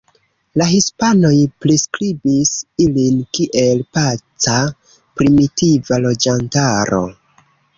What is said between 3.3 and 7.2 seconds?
kiel paca primitiva loĝantaro.